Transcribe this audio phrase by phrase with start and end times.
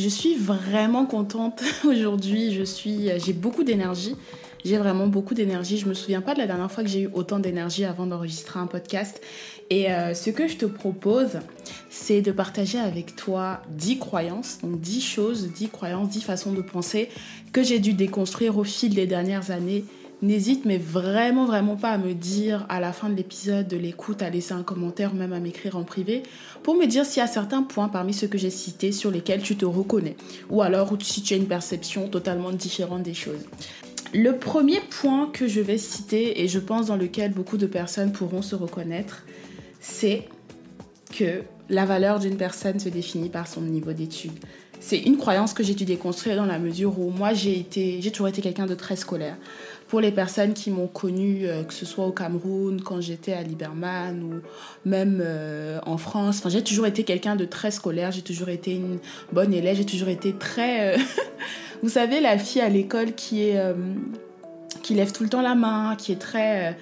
[0.00, 2.54] Je suis vraiment contente aujourd'hui.
[2.54, 4.16] Je suis, j'ai beaucoup d'énergie.
[4.64, 5.78] J'ai vraiment beaucoup d'énergie.
[5.78, 8.60] Je me souviens pas de la dernière fois que j'ai eu autant d'énergie avant d'enregistrer
[8.60, 9.20] un podcast.
[9.68, 11.40] Et euh, ce que je te propose,
[11.90, 16.62] c'est de partager avec toi 10 croyances, donc 10 choses, 10 croyances, 10 façons de
[16.62, 17.08] penser
[17.52, 19.84] que j'ai dû déconstruire au fil des dernières années
[20.22, 24.20] N'hésite mais vraiment vraiment pas à me dire à la fin de l'épisode de l'écoute,
[24.20, 26.22] à laisser un commentaire, même à m'écrire en privé,
[26.62, 29.40] pour me dire s'il y a certains points parmi ceux que j'ai cités sur lesquels
[29.40, 30.16] tu te reconnais,
[30.50, 33.46] ou alors si tu as une perception totalement différente des choses.
[34.12, 38.12] Le premier point que je vais citer, et je pense dans lequel beaucoup de personnes
[38.12, 39.24] pourront se reconnaître,
[39.80, 40.24] c'est
[41.16, 44.38] que la valeur d'une personne se définit par son niveau d'études.
[44.80, 48.10] C'est une croyance que j'ai dû déconstruire dans la mesure où moi j'ai été, j'ai
[48.10, 49.36] toujours été quelqu'un de très scolaire
[49.90, 53.42] pour les personnes qui m'ont connue, euh, que ce soit au Cameroun, quand j'étais à
[53.42, 58.22] Liberman ou même euh, en France, enfin, j'ai toujours été quelqu'un de très scolaire, j'ai
[58.22, 59.00] toujours été une
[59.32, 60.94] bonne élève, j'ai toujours été très...
[60.94, 60.98] Euh,
[61.82, 63.60] vous savez, la fille à l'école qui est...
[64.80, 66.78] qui lève tout le temps la main, qui est très...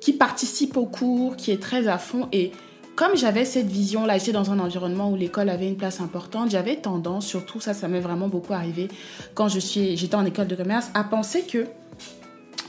[0.00, 2.28] qui participe au cours, qui est très à fond.
[2.30, 2.52] Et
[2.94, 6.76] comme j'avais cette vision-là, j'étais dans un environnement où l'école avait une place importante, j'avais
[6.76, 8.86] tendance, surtout ça, ça m'est vraiment beaucoup arrivé
[9.34, 11.66] quand je suis, j'étais en école de commerce, à penser que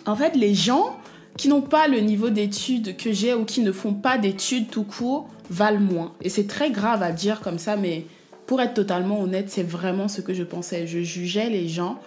[0.06, 0.98] en fait, les gens
[1.38, 4.84] qui n'ont pas le niveau d'études que j'ai ou qui ne font pas d'études tout
[4.84, 6.14] court valent moins.
[6.22, 8.06] Et c'est très grave à dire comme ça, mais
[8.46, 10.88] pour être totalement honnête, c'est vraiment ce que je pensais.
[10.88, 12.00] Je jugeais les gens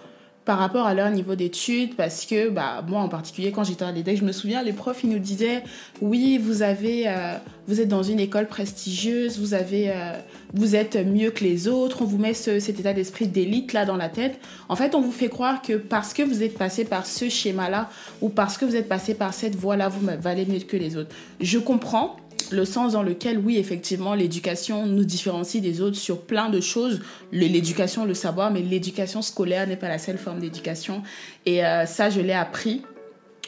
[0.49, 3.93] par rapport à leur niveau d'études parce que bah moi en particulier quand j'étais à
[3.93, 5.63] l'EDEC je me souviens les profs ils nous disaient
[6.01, 7.35] oui vous avez euh,
[7.69, 10.13] êtes dans une école prestigieuse euh,
[10.55, 13.99] vous êtes mieux que les autres on vous met cet état d'esprit d'élite là dans
[13.99, 17.05] la tête en fait on vous fait croire que parce que vous êtes passé par
[17.05, 17.91] ce schéma là
[18.23, 20.97] ou parce que vous êtes passé par cette voie là vous valez mieux que les
[20.97, 21.15] autres.
[21.43, 22.17] Je comprends
[22.51, 27.01] le sens dans lequel, oui, effectivement, l'éducation nous différencie des autres sur plein de choses.
[27.33, 31.03] L'éducation, le savoir, mais l'éducation scolaire n'est pas la seule forme d'éducation.
[31.47, 32.83] Et euh, ça, je l'ai appris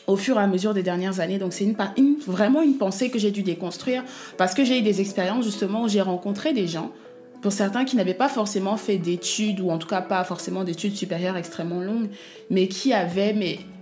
[0.07, 1.39] au fur et à mesure des dernières années.
[1.39, 1.73] Donc c'est
[2.27, 4.05] vraiment une pensée que j'ai dû déconstruire
[4.37, 6.91] parce que j'ai eu des expériences justement où j'ai rencontré des gens
[7.41, 10.95] pour certains qui n'avaient pas forcément fait d'études, ou en tout cas pas forcément d'études
[10.95, 12.11] supérieures extrêmement longues,
[12.51, 13.33] mais qui avaient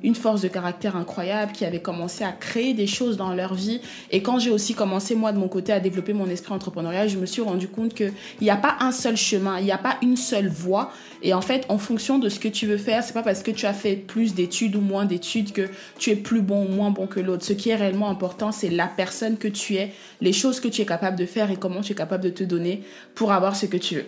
[0.02, 3.80] une force de caractère incroyable, qui avaient commencé à créer des choses dans leur vie.
[4.10, 7.18] Et quand j'ai aussi commencé, moi, de mon côté, à développer mon esprit entrepreneurial, je
[7.18, 9.96] me suis rendu compte qu'il n'y a pas un seul chemin, il n'y a pas
[10.02, 10.92] une seule voie.
[11.22, 13.50] Et en fait, en fonction de ce que tu veux faire, c'est pas parce que
[13.50, 16.90] tu as fait plus d'études ou moins d'études que tu es plus bon ou moins
[16.90, 17.44] bon que l'autre.
[17.44, 20.82] Ce qui est réellement important, c'est la personne que tu es, les choses que tu
[20.82, 22.82] es capable de faire et comment tu es capable de te donner
[23.14, 24.06] pour avoir ce que tu veux.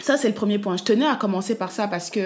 [0.00, 0.76] Ça, c'est le premier point.
[0.76, 2.20] Je tenais à commencer par ça parce que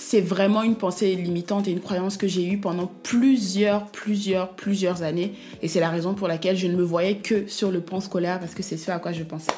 [0.00, 5.02] c'est vraiment une pensée limitante et une croyance que j'ai eue pendant plusieurs, plusieurs, plusieurs
[5.02, 5.34] années.
[5.60, 8.38] Et c'est la raison pour laquelle je ne me voyais que sur le plan scolaire
[8.38, 9.50] parce que c'est ce à quoi je pensais.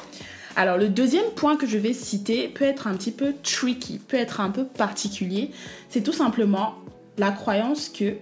[0.55, 4.17] Alors le deuxième point que je vais citer peut être un petit peu tricky, peut
[4.17, 5.51] être un peu particulier.
[5.89, 6.73] C'est tout simplement
[7.19, 8.15] la croyance que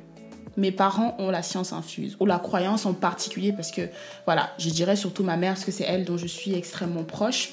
[0.58, 3.84] mes parents ont la science infuse, ou la croyance en particulier, parce que,
[4.26, 7.52] voilà, je dirais surtout ma mère, parce que c'est elle dont je suis extrêmement proche,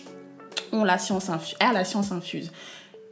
[0.73, 2.51] ont la science infuse, a la science infuse.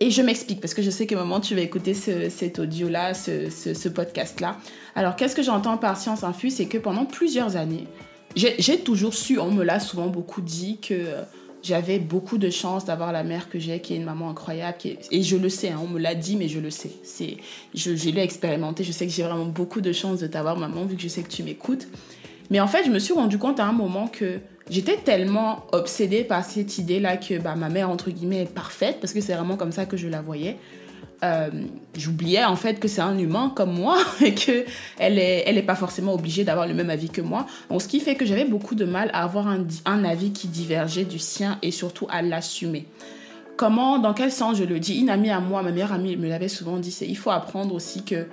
[0.00, 3.88] Et je m'explique, parce que je sais que moment tu vas écouter cet audio-là, ce,
[3.88, 4.58] podcast-là.
[4.94, 7.86] Alors, qu'est-ce que j'entends par science infuse C'est que pendant plusieurs années,
[8.34, 11.06] j'ai toujours su, on me l'a souvent beaucoup dit, que
[11.62, 14.78] j'avais beaucoup de chance d'avoir la mère que j'ai, qui est une maman incroyable.
[14.84, 16.90] et je le sais, hein, on me l'a dit, mais je le sais.
[17.74, 18.84] Je, je l'ai expérimenté.
[18.84, 21.22] Je sais que j'ai vraiment beaucoup de chance de t'avoir, maman, vu que je sais
[21.22, 21.88] que tu m'écoutes.
[22.50, 26.24] Mais en fait, je me suis rendu compte à un moment que j'étais tellement obsédée
[26.24, 29.56] par cette idée-là que bah, ma mère, entre guillemets, est parfaite, parce que c'est vraiment
[29.56, 30.56] comme ça que je la voyais.
[31.22, 31.48] Euh,
[31.96, 34.64] j'oubliais en fait que c'est un humain comme moi et que
[34.98, 37.46] elle est, elle est pas forcément obligée d'avoir le même avis que moi.
[37.70, 40.48] Donc, ce qui fait que j'avais beaucoup de mal à avoir un, un avis qui
[40.48, 42.86] divergeait du sien et surtout à l'assumer.
[43.56, 45.00] comment, dans quel sens je le dis?
[45.00, 47.74] Une amie à moi, ma meilleure amie, me l'avait souvent dit, c'est il faut apprendre
[47.74, 48.26] aussi que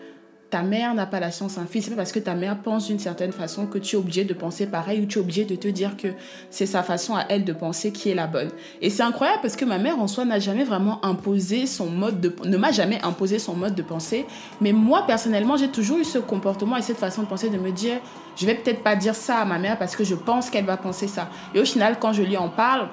[0.51, 1.85] ta mère n'a pas la science infuse.
[1.85, 4.33] C'est pas parce que ta mère pense d'une certaine façon que tu es obligé de
[4.33, 6.09] penser pareil ou tu es obligé de te dire que
[6.49, 8.49] c'est sa façon à elle de penser qui est la bonne.
[8.81, 12.19] Et c'est incroyable parce que ma mère en soi n'a jamais vraiment imposé son mode
[12.19, 14.25] de ne m'a jamais imposé son mode de penser,
[14.59, 17.71] mais moi personnellement, j'ai toujours eu ce comportement et cette façon de penser de me
[17.71, 17.99] dire
[18.35, 20.75] je vais peut-être pas dire ça à ma mère parce que je pense qu'elle va
[20.75, 21.29] penser ça.
[21.55, 22.89] Et au final, quand je lui en parle,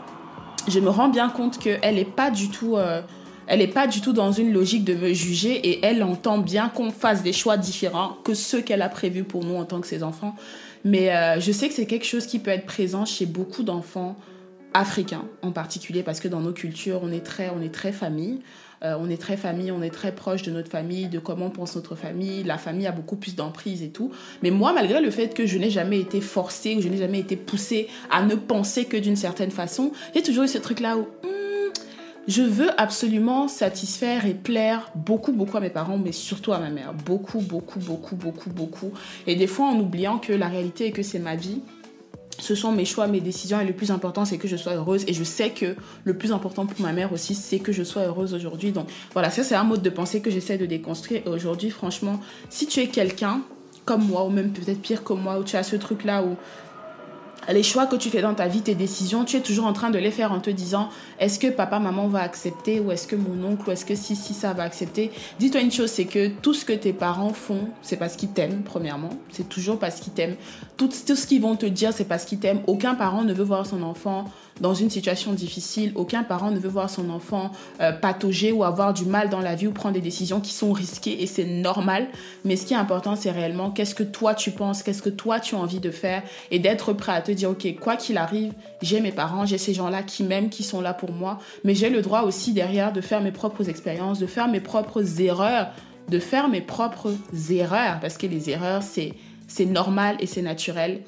[0.68, 3.02] je me rends bien compte qu'elle n'est pas du tout euh,
[3.48, 6.68] elle n'est pas du tout dans une logique de me juger et elle entend bien
[6.68, 9.86] qu'on fasse des choix différents que ceux qu'elle a prévus pour nous en tant que
[9.86, 10.36] ses enfants.
[10.84, 14.16] Mais euh, je sais que c'est quelque chose qui peut être présent chez beaucoup d'enfants
[14.74, 18.40] africains en particulier parce que dans nos cultures, on est très, on famille.
[18.84, 21.74] Euh, on est très famille, on est très proche de notre famille, de comment pense
[21.74, 22.44] notre famille.
[22.44, 24.12] La famille a beaucoup plus d'emprise et tout.
[24.42, 27.18] Mais moi, malgré le fait que je n'ai jamais été forcée ou je n'ai jamais
[27.18, 31.06] été poussée à ne penser que d'une certaine façon, j'ai toujours eu ce truc-là où...
[32.28, 36.68] Je veux absolument satisfaire et plaire beaucoup, beaucoup à mes parents, mais surtout à ma
[36.68, 36.92] mère.
[36.92, 38.92] Beaucoup, beaucoup, beaucoup, beaucoup, beaucoup.
[39.26, 41.62] Et des fois en oubliant que la réalité est que c'est ma vie.
[42.38, 45.04] Ce sont mes choix, mes décisions et le plus important c'est que je sois heureuse
[45.08, 48.02] et je sais que le plus important pour ma mère aussi c'est que je sois
[48.02, 48.72] heureuse aujourd'hui.
[48.72, 52.20] Donc voilà, ça c'est un mode de pensée que j'essaie de déconstruire et aujourd'hui franchement,
[52.50, 53.40] si tu es quelqu'un
[53.86, 56.36] comme moi ou même peut-être pire que moi où tu as ce truc là où
[57.52, 59.90] les choix que tu fais dans ta vie, tes décisions, tu es toujours en train
[59.90, 63.16] de les faire en te disant est-ce que papa, maman va accepter ou est-ce que
[63.16, 65.10] mon oncle ou est-ce que si, si ça va accepter?
[65.38, 68.62] Dis-toi une chose, c'est que tout ce que tes parents font, c'est parce qu'ils t'aiment,
[68.64, 69.10] premièrement.
[69.30, 70.36] C'est toujours parce qu'ils t'aiment.
[70.76, 72.62] Tout, ce qu'ils vont te dire, c'est parce qu'ils t'aiment.
[72.66, 74.26] Aucun parent ne veut voir son enfant
[74.60, 75.92] dans une situation difficile.
[75.94, 77.50] Aucun parent ne veut voir son enfant
[77.80, 80.72] euh, patauger ou avoir du mal dans la vie ou prendre des décisions qui sont
[80.72, 82.08] risquées et c'est normal.
[82.44, 85.40] Mais ce qui est important, c'est réellement qu'est-ce que toi tu penses, qu'est-ce que toi
[85.40, 88.52] tu as envie de faire et d'être prêt à te dire, ok, quoi qu'il arrive,
[88.82, 91.90] j'ai mes parents, j'ai ces gens-là qui m'aiment, qui sont là pour moi, mais j'ai
[91.90, 95.68] le droit aussi derrière de faire mes propres expériences, de faire mes propres erreurs,
[96.08, 97.14] de faire mes propres
[97.50, 99.14] erreurs, parce que les erreurs, c'est,
[99.66, 101.02] normal et c'est naturel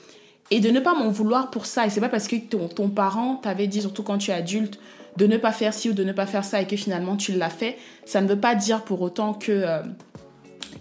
[0.51, 1.87] et de ne pas m'en vouloir pour ça.
[1.87, 4.79] Et c'est pas parce que ton, parent t'avait dit, surtout quand tu es adulte,
[5.17, 7.33] de ne pas faire ci ou de ne pas faire ça et que finalement tu
[7.33, 9.83] l'as fait, ça ne veut pas dire pour autant que euh,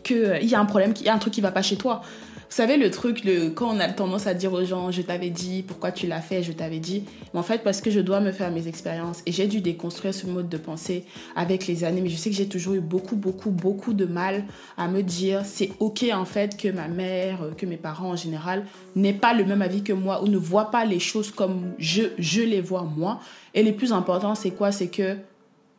[0.04, 1.78] qu'il euh, y a un problème, qu'il y a un truc qui va pas chez
[1.78, 2.02] toi.
[2.50, 5.30] Vous savez, le truc, le, quand on a tendance à dire aux gens, je t'avais
[5.30, 7.04] dit, pourquoi tu l'as fait, je t'avais dit.
[7.32, 9.22] Mais en fait, parce que je dois me faire mes expériences.
[9.28, 11.06] Et j'ai dû déconstruire ce mode de pensée
[11.36, 12.02] avec les années.
[12.02, 14.46] Mais je sais que j'ai toujours eu beaucoup, beaucoup, beaucoup de mal
[14.78, 18.66] à me dire, c'est OK en fait que ma mère, que mes parents en général,
[18.96, 22.02] n'aient pas le même avis que moi ou ne voient pas les choses comme je,
[22.18, 23.20] je les vois moi.
[23.54, 24.72] Et le plus important, c'est quoi?
[24.72, 25.18] C'est que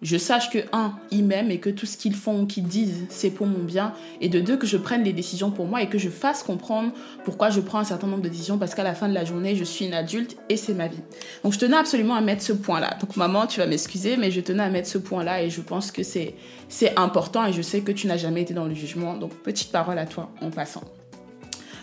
[0.02, 3.04] je sache que, un, ils m'aiment et que tout ce qu'ils font ou qu'ils disent,
[3.10, 3.92] c'est pour mon bien.
[4.22, 6.92] Et de deux, que je prenne des décisions pour moi et que je fasse comprendre
[7.24, 9.56] pourquoi je prends un certain nombre de décisions parce qu'à la fin de la journée,
[9.56, 11.02] je suis une adulte et c'est ma vie.
[11.44, 12.96] Donc, je tenais absolument à mettre ce point-là.
[12.98, 15.92] Donc, maman, tu vas m'excuser, mais je tenais à mettre ce point-là et je pense
[15.92, 16.34] que c'est,
[16.70, 19.14] c'est important et je sais que tu n'as jamais été dans le jugement.
[19.18, 20.82] Donc, petite parole à toi en passant.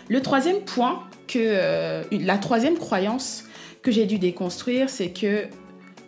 [0.08, 3.44] Le troisième point que, euh, la troisième croyance
[3.82, 5.44] que j'ai dû déconstruire, c'est que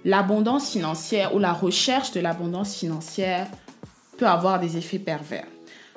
[0.04, 3.46] l'abondance financière ou la recherche de l'abondance financière
[4.16, 5.46] peut avoir des effets pervers.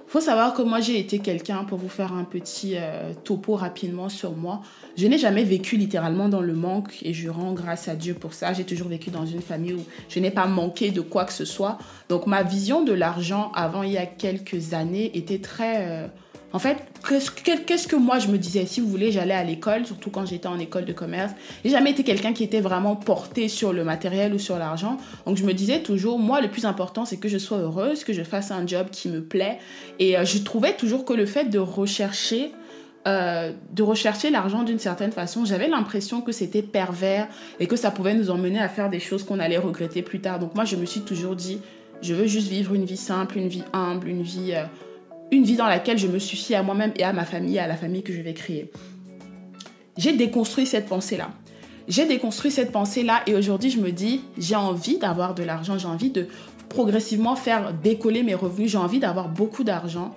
[0.07, 4.09] Faut savoir que moi j'ai été quelqu'un, pour vous faire un petit euh, topo rapidement
[4.09, 4.61] sur moi,
[4.95, 8.33] je n'ai jamais vécu littéralement dans le manque et je rends grâce à Dieu pour
[8.33, 8.53] ça.
[8.53, 11.45] J'ai toujours vécu dans une famille où je n'ai pas manqué de quoi que ce
[11.45, 11.79] soit.
[12.09, 15.87] Donc ma vision de l'argent avant il y a quelques années était très...
[15.87, 16.07] Euh,
[16.53, 16.77] en fait,
[17.65, 20.47] qu'est-ce que moi je me disais Si vous voulez, j'allais à l'école, surtout quand j'étais
[20.47, 21.33] en école de commerce.
[21.65, 24.97] J'ai jamais été quelqu'un qui était vraiment porté sur le matériel ou sur l'argent.
[25.25, 28.13] Donc je me disais toujours, moi le plus important c'est que je sois heureuse, que
[28.13, 29.57] je fasse un job qui me plaît.
[29.97, 32.51] Et euh, je trouvais toujours que le fait de rechercher
[33.05, 37.27] euh, de rechercher l'argent d'une certaine façon, j'avais l'impression que c'était pervers
[37.59, 40.39] et que ça pouvait nous emmener à faire des choses qu'on allait regretter plus tard.
[40.39, 41.59] Donc moi, je me suis toujours dit,
[42.01, 44.63] je veux juste vivre une vie simple, une vie humble, une vie euh,
[45.33, 47.75] une vie dans laquelle je me suffis à moi-même et à ma famille, à la
[47.75, 48.71] famille que je vais créer.
[49.97, 51.31] J'ai déconstruit cette pensée-là.
[51.87, 55.87] J'ai déconstruit cette pensée-là et aujourd'hui je me dis, j'ai envie d'avoir de l'argent, j'ai
[55.87, 56.27] envie de
[56.69, 60.15] progressivement faire décoller mes revenus, j'ai envie d'avoir beaucoup d'argent,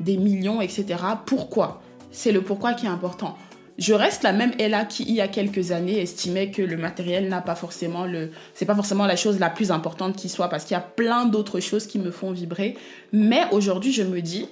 [0.00, 0.84] des millions, etc.
[1.26, 1.82] Pourquoi?
[2.10, 3.36] C'est le pourquoi qui est important
[3.78, 7.28] je reste la même Ella qui, il y a quelques années, estimait que le matériel
[7.28, 10.64] n'a pas forcément le, c'est pas forcément la chose la plus importante qui soit parce
[10.64, 12.76] qu'il y a plein d'autres choses qui me font vibrer.
[13.12, 14.46] Mais aujourd'hui, je me dis,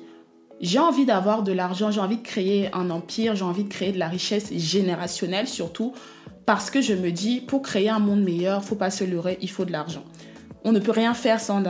[0.61, 3.93] j'ai envie d'avoir de l'argent, j'ai envie de créer un empire, j'ai envie de créer
[3.93, 5.93] de la richesse générationnelle surtout
[6.45, 9.50] parce que je me dis, pour créer un monde meilleur, faut pas se leurrer, il
[9.50, 10.05] faut de l'argent
[10.64, 11.64] on ne peut rien faire sans,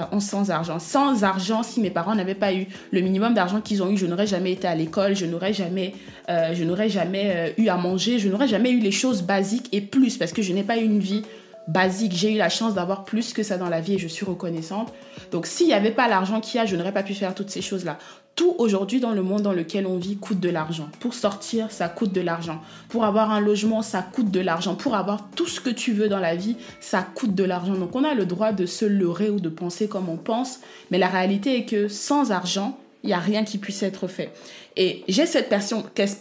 [0.51, 0.79] argent.
[0.79, 4.07] Sans argent, si mes parents n'avaient pas eu le minimum d'argent qu'ils ont eu, je
[4.07, 5.95] n'aurais jamais été à l'école, je n'aurais jamais,
[6.29, 9.69] euh, je n'aurais jamais euh, eu à manger, je n'aurais jamais eu les choses basiques
[9.73, 11.23] et plus parce que je n'ai pas eu une vie
[11.69, 12.13] basiques.
[12.15, 14.93] J'ai eu la chance d'avoir plus que ça dans la vie et je suis reconnaissante.
[15.31, 17.51] Donc s'il n'y avait pas l'argent qu'il y a, je n'aurais pas pu faire toutes
[17.51, 17.99] ces choses-là.
[18.35, 20.89] Tout aujourd'hui dans le monde dans lequel on vit coûte de l'argent.
[21.01, 22.63] Pour sortir, ça coûte de l'argent.
[22.89, 24.75] Pour avoir un logement, ça coûte de l'argent.
[24.75, 27.75] Pour avoir tout ce que tu veux dans la vie, ça coûte de l'argent.
[27.75, 30.61] Donc on a le droit de se leurrer ou de penser comme on pense.
[30.91, 34.33] Mais la réalité est que sans argent, il n'y a rien qui puisse être fait.
[34.77, 35.51] Et j'ai cette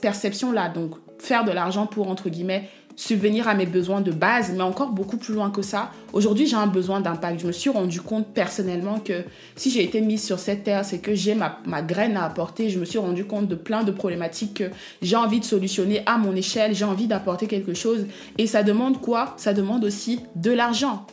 [0.01, 0.69] perception-là.
[0.69, 2.69] Donc faire de l'argent pour, entre guillemets,
[3.01, 5.91] subvenir à mes besoins de base, mais encore beaucoup plus loin que ça.
[6.13, 7.41] Aujourd'hui, j'ai un besoin d'impact.
[7.41, 9.24] Je me suis rendu compte personnellement que
[9.55, 12.70] si j'ai été mise sur cette terre, c'est que j'ai ma, ma, graine à apporter.
[12.70, 14.70] Je me suis rendu compte de plein de problématiques que
[15.01, 16.75] j'ai envie de solutionner à mon échelle.
[16.75, 18.05] J'ai envie d'apporter quelque chose.
[18.38, 19.34] Et ça demande quoi?
[19.36, 21.08] Ça demande aussi de l'argent.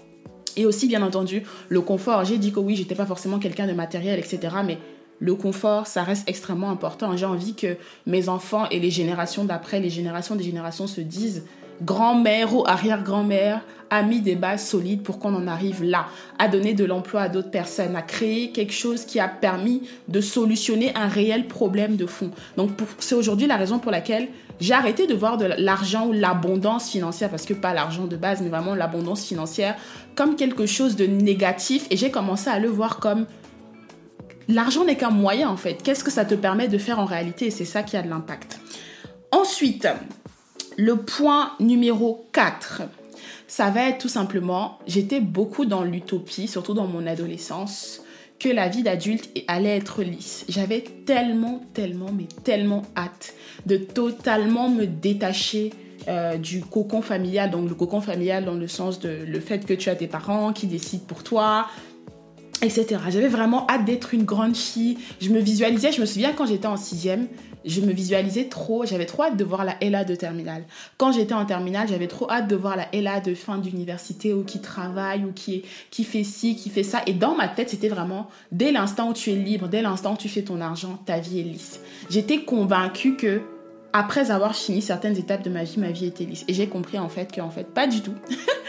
[0.56, 2.22] Et aussi, bien entendu, le confort.
[2.26, 4.56] J'ai dit que oui, j'étais pas forcément quelqu'un de matériel, etc.
[4.62, 4.76] Mais
[5.20, 7.16] le confort, ça reste extrêmement important.
[7.16, 11.44] J'ai envie que mes enfants et les générations d'après, les générations des générations se disent
[11.82, 16.06] grand-mère ou arrière-grand-mère a mis des bases solides pour qu'on en arrive là,
[16.38, 20.20] à donner de l'emploi à d'autres personnes, à créer quelque chose qui a permis de
[20.20, 22.30] solutionner un réel problème de fond.
[22.56, 24.28] Donc c'est aujourd'hui la raison pour laquelle
[24.60, 28.42] j'ai arrêté de voir de l'argent ou l'abondance financière, parce que pas l'argent de base,
[28.42, 29.76] mais vraiment l'abondance financière,
[30.14, 33.26] comme quelque chose de négatif et j'ai commencé à le voir comme
[34.48, 35.82] l'argent n'est qu'un moyen en fait.
[35.82, 37.46] Qu'est-ce que ça te permet de faire en réalité?
[37.46, 38.60] Et c'est ça qui a de l'impact.
[39.30, 39.86] Ensuite,
[40.78, 42.82] le point numéro 4,
[43.48, 48.02] ça va être tout simplement, j'étais beaucoup dans l'utopie, surtout dans mon adolescence,
[48.38, 50.44] que la vie d'adulte allait être lisse.
[50.48, 53.34] J'avais tellement, tellement, mais tellement hâte
[53.66, 55.72] de totalement me détacher
[56.06, 57.50] euh, du cocon familial.
[57.50, 60.52] Donc le cocon familial dans le sens de le fait que tu as tes parents
[60.52, 61.66] qui décident pour toi,
[62.62, 63.00] etc.
[63.08, 64.96] J'avais vraiment hâte d'être une grande fille.
[65.20, 67.26] Je me visualisais, je me souviens quand j'étais en sixième,
[67.68, 70.64] je me visualisais trop, j'avais trop hâte de voir la Ella de terminale.
[70.96, 74.42] Quand j'étais en terminale, j'avais trop hâte de voir la Ella de fin d'université ou
[74.42, 77.02] qui travaille ou qui, qui fait ci, qui fait ça.
[77.06, 80.16] Et dans ma tête, c'était vraiment dès l'instant où tu es libre, dès l'instant où
[80.16, 81.80] tu fais ton argent, ta vie est lisse.
[82.08, 83.42] J'étais convaincue que
[83.92, 86.44] après avoir fini certaines étapes de ma vie, ma vie était lisse.
[86.48, 88.14] Et j'ai compris en fait qu'en fait, pas du tout.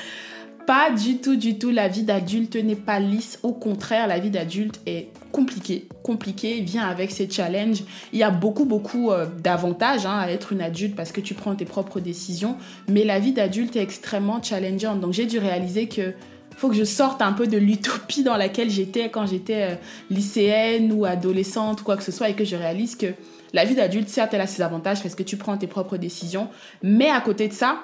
[0.67, 1.69] pas du tout, du tout.
[1.71, 3.39] La vie d'adulte n'est pas lisse.
[3.43, 5.87] Au contraire, la vie d'adulte est compliquée.
[6.03, 7.83] Compliquée, vient avec ses challenges.
[8.13, 11.33] Il y a beaucoup, beaucoup euh, d'avantages hein, à être une adulte parce que tu
[11.33, 12.57] prends tes propres décisions.
[12.87, 14.99] Mais la vie d'adulte est extrêmement challengeante.
[14.99, 16.13] Donc j'ai dû réaliser que
[16.57, 19.75] faut que je sorte un peu de l'utopie dans laquelle j'étais quand j'étais euh,
[20.09, 23.13] lycéenne ou adolescente ou quoi que ce soit et que je réalise que
[23.53, 26.49] la vie d'adulte, certes, elle a ses avantages parce que tu prends tes propres décisions.
[26.83, 27.79] Mais à côté de ça,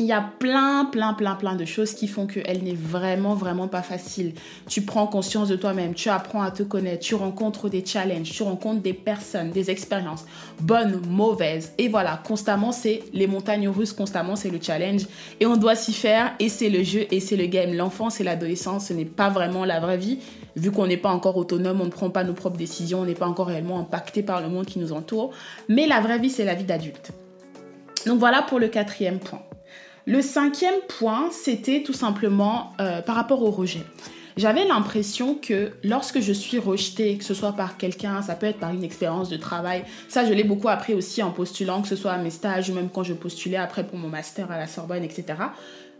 [0.00, 3.66] il y a plein, plein, plein, plein de choses qui font qu'elle n'est vraiment, vraiment
[3.66, 4.32] pas facile.
[4.68, 8.42] Tu prends conscience de toi-même, tu apprends à te connaître, tu rencontres des challenges, tu
[8.42, 10.24] rencontres des personnes, des expériences,
[10.60, 11.72] bonnes, mauvaises.
[11.78, 15.06] Et voilà, constamment, c'est les montagnes russes, constamment, c'est le challenge.
[15.40, 17.74] Et on doit s'y faire, et c'est le jeu, et c'est le game.
[17.74, 20.18] L'enfance et l'adolescence, ce n'est pas vraiment la vraie vie.
[20.54, 23.14] Vu qu'on n'est pas encore autonome, on ne prend pas nos propres décisions, on n'est
[23.14, 25.32] pas encore réellement impacté par le monde qui nous entoure.
[25.68, 27.12] Mais la vraie vie, c'est la vie d'adulte.
[28.06, 29.42] Donc voilà pour le quatrième point.
[30.08, 33.82] Le cinquième point, c'était tout simplement euh, par rapport au rejet.
[34.38, 38.58] J'avais l'impression que lorsque je suis rejetée, que ce soit par quelqu'un, ça peut être
[38.58, 41.94] par une expérience de travail, ça je l'ai beaucoup appris aussi en postulant, que ce
[41.94, 44.66] soit à mes stages ou même quand je postulais après pour mon master à la
[44.66, 45.26] Sorbonne, etc.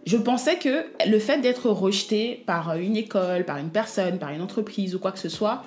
[0.06, 4.40] Je pensais que le fait d'être rejeté par une école, par une personne, par une
[4.40, 5.64] entreprise ou quoi que ce soit,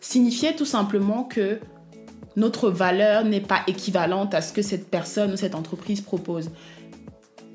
[0.00, 1.60] signifiait tout simplement que
[2.34, 6.50] notre valeur n'est pas équivalente à ce que cette personne ou cette entreprise propose.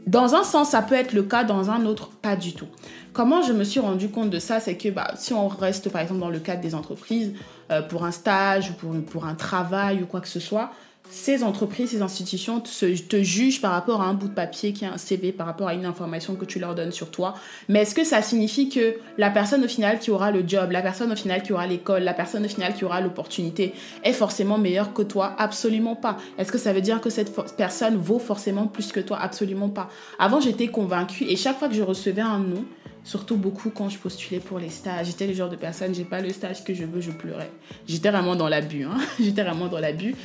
[0.07, 2.67] Dans un sens, ça peut être le cas, dans un autre, pas du tout.
[3.13, 6.01] Comment je me suis rendu compte de ça C'est que bah, si on reste par
[6.01, 7.33] exemple dans le cadre des entreprises,
[7.71, 10.71] euh, pour un stage ou pour, pour un travail ou quoi que ce soit,
[11.09, 14.87] ces entreprises, ces institutions te, jugent par rapport à un bout de papier qui est
[14.87, 17.33] un CV, par rapport à une information que tu leur donnes sur toi.
[17.67, 20.81] Mais est-ce que ça signifie que la personne au final qui aura le job, la
[20.81, 23.73] personne au final qui aura l'école, la personne au final qui aura l'opportunité
[24.03, 25.35] est forcément meilleure que toi?
[25.39, 26.17] Absolument pas.
[26.37, 29.17] Est-ce que ça veut dire que cette personne vaut forcément plus que toi?
[29.19, 29.89] Absolument pas.
[30.19, 32.65] Avant, j'étais convaincue et chaque fois que je recevais un nom,
[33.03, 35.07] surtout beaucoup quand je postulais pour les stages.
[35.07, 37.49] J'étais le genre de personne, j'ai pas le stage que je veux, je pleurais.
[37.87, 38.97] J'étais vraiment dans l'abus, hein.
[39.19, 40.15] J'étais vraiment dans l'abus.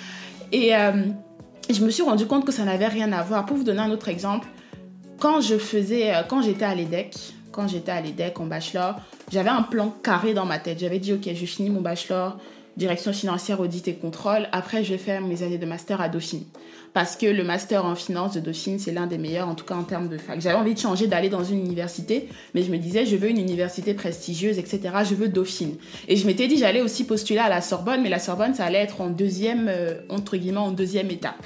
[0.53, 1.05] Et euh,
[1.71, 3.47] je me suis rendu compte que ça n'avait rien à voir.
[3.47, 4.47] Pour vous donner un autre exemple,
[5.19, 7.17] quand je faisais, euh, quand j'étais à l'EDEC,
[7.53, 8.97] quand j'étais à l'EDEC en bachelor,
[9.31, 10.81] j'avais un plan carré dans ma tête.
[10.81, 12.39] J'avais dit, ok, je finis mon bachelor,
[12.77, 14.49] direction financière, audit et contrôle.
[14.53, 16.45] Après, je vais faire mes années de master à Dauphine
[16.95, 19.75] parce que le master en finance de Dauphine, c'est l'un des meilleurs, en tout cas
[19.75, 20.41] en termes de fac.
[20.41, 23.41] J'avais envie de changer, d'aller dans une université, mais je me disais, je veux une
[23.41, 24.81] université prestigieuse, etc.
[25.05, 25.75] Je veux Dauphine.
[26.07, 28.79] Et je m'étais dit, j'allais aussi postuler à la Sorbonne, mais la Sorbonne, ça allait
[28.79, 31.45] être en deuxième, euh, entre guillemets, en deuxième étape.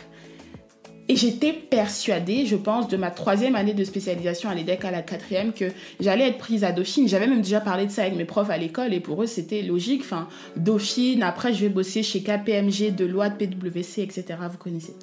[1.11, 5.01] Et j'étais persuadée, je pense, de ma troisième année de spécialisation à l'EDEC à la
[5.01, 7.09] quatrième, que j'allais être prise à Dauphine.
[7.09, 9.63] J'avais même déjà parlé de ça avec mes profs à l'école et pour eux, c'était
[9.63, 10.03] logique.
[10.03, 14.25] Enfin, Dauphine, après, je vais bosser chez KPMG, Deloitte, PwC, etc.
[14.51, 14.95] Vous connaissez.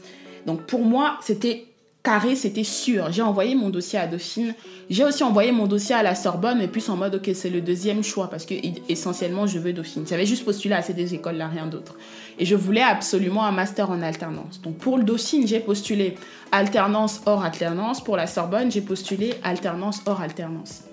[0.46, 1.66] Donc pour moi, c'était
[2.06, 3.12] carré, c'était sûr.
[3.12, 4.54] J'ai envoyé mon dossier à Dauphine.
[4.90, 7.62] J'ai aussi envoyé mon dossier à la Sorbonne, mais plus en mode, ok, c'est le
[7.62, 8.54] deuxième choix parce que
[8.88, 10.06] essentiellement, je veux Dauphine.
[10.08, 11.96] J'avais juste postulé à ces deux écoles-là, rien d'autre.
[12.38, 14.62] Et je voulais absolument un master en alternance.
[14.62, 16.16] Donc pour le Dauphine, j'ai postulé
[16.52, 18.04] alternance hors alternance.
[18.04, 20.84] Pour la Sorbonne, j'ai postulé alternance hors alternance.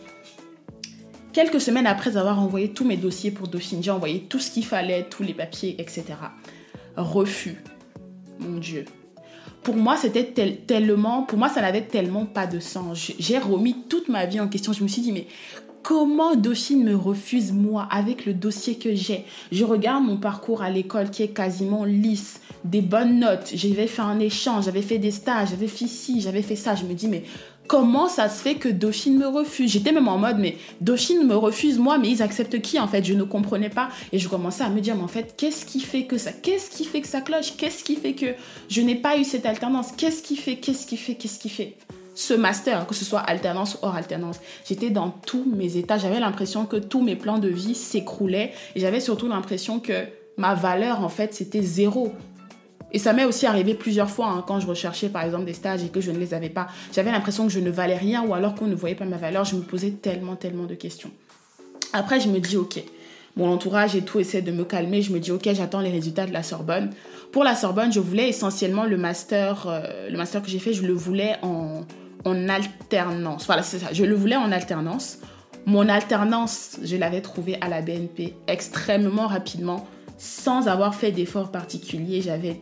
[1.35, 4.65] Quelques semaines après avoir envoyé tous mes dossiers pour Dauphine, j'ai envoyé tout ce qu'il
[4.65, 6.05] fallait, tous les papiers, etc.
[6.97, 7.63] Refus.
[8.39, 8.87] Mon Dieu
[9.63, 10.25] pour moi, c'était
[10.67, 13.13] tellement, pour moi, ça n'avait tellement pas de sens.
[13.19, 14.73] J'ai remis toute ma vie en question.
[14.73, 15.27] Je me suis dit, mais
[15.83, 19.25] comment Dauphine me refuse, moi, avec le dossier que j'ai?
[19.53, 23.53] Je regarde mon parcours à l'école qui est quasiment lisse, des bonnes notes.
[23.55, 26.75] J'avais fait un échange, j'avais fait des stages, j'avais fait ci, j'avais fait ça.
[26.75, 27.23] Je me dis, mais
[27.67, 29.71] comment ça se fait que Dauphine me refuse?
[29.71, 33.05] J'étais même en mode, mais Dauphine me refuse moi, mais ils acceptent qui en fait?
[33.05, 33.89] Je ne comprenais pas.
[34.13, 36.71] Et je commençais à me dire, mais en fait, qu'est-ce qui fait que ça Qu'est-ce
[36.71, 37.57] qui fait que ça cloche?
[37.57, 38.27] Qu'est-ce qui fait que
[38.69, 39.93] je n'ai pas eu cette alternance?
[39.97, 41.77] Qu'est-ce qui fait Qu'est-ce qui fait Qu'est-ce qui fait?
[42.15, 44.39] Ce master, que ce soit alternance ou hors alternance.
[44.69, 45.97] J'étais dans tous mes états.
[45.97, 48.53] J'avais l'impression que tous mes plans de vie s'écroulaient.
[48.75, 50.05] Et j'avais surtout l'impression que
[50.37, 52.13] ma valeur, en fait, c'était zéro.
[52.93, 55.83] Et ça m'est aussi arrivé plusieurs fois hein, quand je recherchais par exemple des stages
[55.83, 56.69] et que je ne les avais pas.
[56.95, 59.45] J'avais l'impression que je ne valais rien ou alors qu'on ne voyait pas ma valeur.
[59.45, 61.11] Je me posais tellement, tellement de questions.
[61.95, 62.83] Après, je me dis, ok,
[63.37, 65.03] mon entourage et tout essaie de me calmer.
[65.03, 66.91] Je me dis, ok, j'attends les résultats de la Sorbonne.
[67.33, 70.83] Pour la Sorbonne, je voulais essentiellement le master, euh, le master que j'ai fait, je
[70.83, 71.83] le voulais en,
[72.27, 73.47] en alternance.
[73.47, 75.19] Voilà, c'est ça, je le voulais en alternance.
[75.65, 79.87] Mon alternance, je l'avais trouvé à la BNP extrêmement rapidement
[80.23, 82.23] sans avoir fait d'efforts particuliers.
[82.23, 82.61] J'avais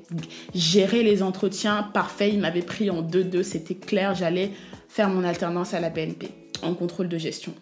[0.54, 2.30] géré les entretiens parfait.
[2.30, 3.42] Il m'avait pris en 2-2.
[3.42, 4.14] C'était clair.
[4.14, 4.52] J'allais
[4.88, 6.30] faire mon alternance à la BNP
[6.62, 7.52] en contrôle de gestion.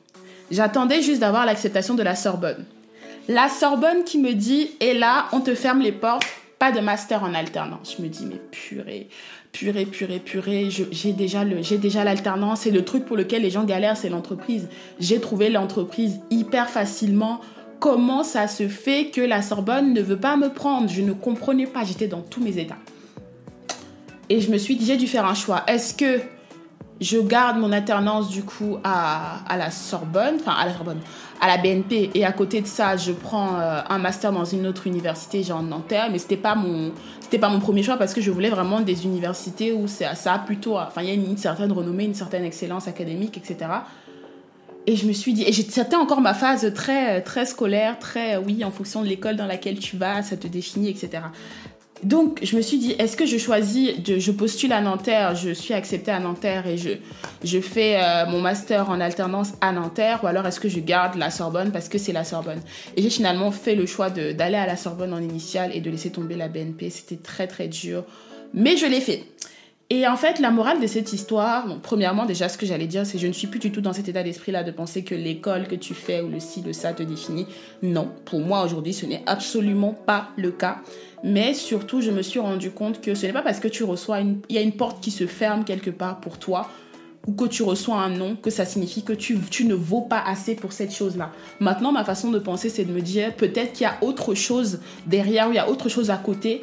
[0.53, 2.65] J'attendais juste d'avoir l'acceptation de la Sorbonne.
[3.27, 6.29] La Sorbonne qui me dit, et là, on te ferme les portes,
[6.61, 7.97] pas de master en alternance.
[7.99, 9.09] Je me dis, mais purée,
[9.51, 13.51] purée, purée, purée, j'ai déjà le, j'ai déjà l'alternance et le truc pour lequel les
[13.51, 14.69] gens galèrent, c'est l'entreprise.
[15.01, 17.41] J'ai trouvé l'entreprise hyper facilement
[17.79, 21.67] comment ça se fait que la Sorbonne ne veut pas me prendre Je ne comprenais
[21.67, 22.79] pas, j'étais dans tous mes états.
[24.29, 25.63] Et je me suis dit, j'ai dû faire un choix.
[25.67, 26.21] Est-ce que
[27.01, 30.99] je garde mon alternance du coup à, la Sorbonne, enfin à la Sorbonne,
[31.41, 34.67] à la BNP, et à côté de ça, je prends euh, un master dans une
[34.67, 36.93] autre université, genre Nanterre, mais c'était pas mon,
[37.41, 40.39] pas mon premier choix parce que je voulais vraiment des universités où ça, ça a
[40.41, 43.71] plutôt, enfin il y a une certaine renommée, une certaine excellence académique, etc.
[44.89, 48.65] Et je me suis dit, et c'était encore ma phase très, très scolaire, très, oui,
[48.65, 51.25] en fonction de l'école dans laquelle tu vas, ça te définit, etc.
[52.03, 55.51] Donc, je me suis dit, est-ce que je choisis, de, je postule à Nanterre, je
[55.51, 56.89] suis acceptée à Nanterre et je,
[57.45, 61.17] je fais euh, mon master en alternance à Nanterre, ou alors est-ce que je garde
[61.17, 62.63] la Sorbonne parce que c'est la Sorbonne?
[62.97, 66.09] Et j'ai finalement fait le choix d'aller à la Sorbonne en initiale et de laisser
[66.09, 66.89] tomber la BNP.
[66.89, 68.05] C'était très, très dur,
[68.55, 69.25] mais je l'ai fait.
[69.91, 73.17] Et en fait, la morale de cette histoire, premièrement, déjà, ce que j'allais dire, c'est
[73.17, 75.75] je ne suis plus du tout dans cet état d'esprit-là de penser que l'école que
[75.75, 77.47] tu fais ou le ci, le ça te définit.
[77.83, 80.83] Non, pour moi, aujourd'hui, ce n'est absolument pas le cas.
[81.25, 84.21] Mais surtout, je me suis rendu compte que ce n'est pas parce que tu reçois
[84.21, 84.41] une...
[84.51, 86.69] Il y a une porte qui se ferme quelque part pour toi
[87.27, 90.21] ou que tu reçois un nom que ça signifie que tu, tu ne vaux pas
[90.21, 91.33] assez pour cette chose-là.
[91.61, 94.81] Maintenant, ma façon de penser, c'est de me dire peut-être qu'il y a autre chose
[95.07, 96.63] derrière ou il y a autre chose à côté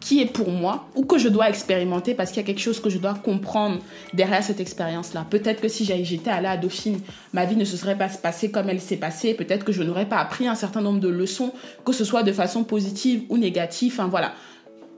[0.00, 2.80] qui est pour moi ou que je dois expérimenter parce qu'il y a quelque chose
[2.80, 3.78] que je dois comprendre
[4.14, 5.26] derrière cette expérience-là.
[5.30, 7.00] Peut-être que si j'étais allée à Dauphine,
[7.32, 9.34] ma vie ne se serait pas passée comme elle s'est passée.
[9.34, 11.52] Peut-être que je n'aurais pas appris un certain nombre de leçons,
[11.84, 13.92] que ce soit de façon positive ou négative.
[13.94, 14.32] Enfin voilà.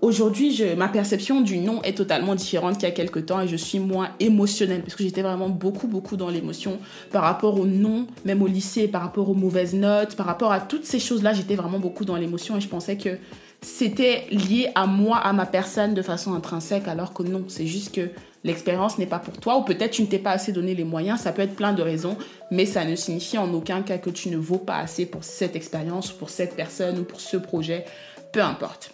[0.01, 3.57] Aujourd'hui, ma perception du non est totalement différente qu'il y a quelques temps et je
[3.57, 6.79] suis moins émotionnelle parce que j'étais vraiment beaucoup, beaucoup dans l'émotion
[7.11, 10.61] par rapport au non, même au lycée, par rapport aux mauvaises notes, par rapport à
[10.61, 13.19] toutes ces choses-là, j'étais vraiment beaucoup dans l'émotion et je pensais que
[13.61, 17.93] c'était lié à moi, à ma personne de façon intrinsèque, alors que non, c'est juste
[17.93, 18.09] que
[18.45, 21.23] l'expérience n'est pas pour toi, ou peut-être tu ne t'es pas assez donné les moyens,
[21.23, 22.17] ça peut être plein de raisons,
[22.53, 25.57] mais ça ne signifie en aucun cas que tu ne vaux pas assez pour cette
[25.57, 27.85] expérience, pour cette personne ou pour ce projet,
[28.33, 28.93] peu importe.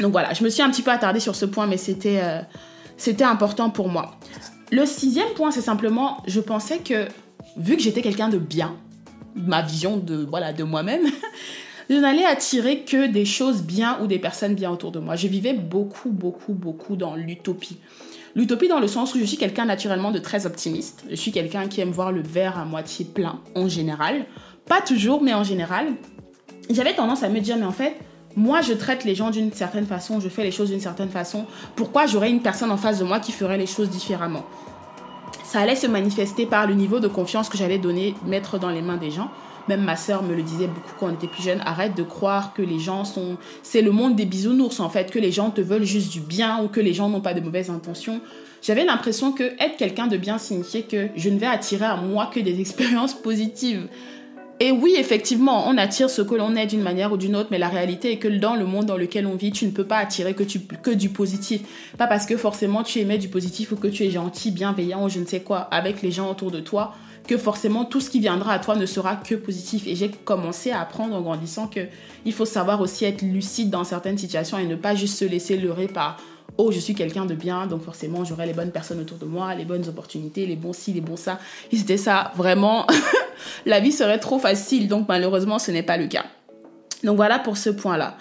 [0.00, 2.40] Donc voilà, je me suis un petit peu attardée sur ce point, mais c'était euh,
[2.96, 4.16] c'était important pour moi.
[4.70, 7.06] Le sixième point, c'est simplement, je pensais que
[7.56, 8.74] vu que j'étais quelqu'un de bien,
[9.34, 11.02] ma vision de voilà de moi-même,
[11.90, 15.16] je n'allais attirer que des choses bien ou des personnes bien autour de moi.
[15.16, 17.78] Je vivais beaucoup, beaucoup, beaucoup dans l'utopie.
[18.34, 21.04] L'utopie dans le sens où je suis quelqu'un naturellement de très optimiste.
[21.10, 24.24] Je suis quelqu'un qui aime voir le verre à moitié plein en général.
[24.66, 25.88] Pas toujours, mais en général.
[26.70, 27.96] J'avais tendance à me dire, mais en fait,
[28.36, 31.46] moi, je traite les gens d'une certaine façon, je fais les choses d'une certaine façon.
[31.76, 34.44] Pourquoi j'aurais une personne en face de moi qui ferait les choses différemment?
[35.44, 38.80] Ça allait se manifester par le niveau de confiance que j'allais donner, mettre dans les
[38.80, 39.30] mains des gens.
[39.68, 41.60] Même ma sœur me le disait beaucoup quand on était plus jeune.
[41.64, 43.36] Arrête de croire que les gens sont.
[43.62, 46.62] C'est le monde des bisounours en fait, que les gens te veulent juste du bien
[46.62, 48.20] ou que les gens n'ont pas de mauvaises intentions.
[48.62, 52.30] J'avais l'impression que être quelqu'un de bien signifiait que je ne vais attirer à moi
[52.32, 53.88] que des expériences positives.
[54.60, 57.58] Et oui, effectivement, on attire ce que l'on est d'une manière ou d'une autre, mais
[57.58, 59.96] la réalité est que dans le monde dans lequel on vit, tu ne peux pas
[59.96, 61.62] attirer que, du positif.
[61.98, 65.08] Pas parce que forcément tu émets du positif ou que tu es gentil, bienveillant ou
[65.08, 66.94] je ne sais quoi avec les gens autour de toi,
[67.26, 69.86] que forcément tout ce qui viendra à toi ne sera que positif.
[69.86, 71.80] Et j'ai commencé à apprendre en grandissant que
[72.24, 75.56] il faut savoir aussi être lucide dans certaines situations et ne pas juste se laisser
[75.56, 76.18] leurrer par
[76.58, 79.54] oh, je suis quelqu'un de bien, donc forcément, j'aurai les bonnes personnes autour de moi,
[79.54, 81.38] les bonnes opportunités, les bons ci, les bons ça.
[81.70, 82.86] Et c'était ça, vraiment,
[83.66, 86.24] la vie serait trop facile, donc malheureusement, ce n'est pas le cas.
[87.04, 88.16] Donc voilà pour ce point-là.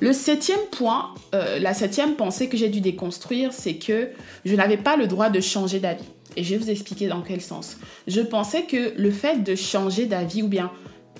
[0.00, 4.10] Le septième point, euh, la septième pensée que j'ai dû déconstruire, c'est que
[4.44, 6.04] je n'avais pas le droit de changer d'avis.
[6.36, 7.78] Et je vais vous expliquer dans quel sens.
[8.06, 10.70] Je pensais que le fait de changer d'avis ou bien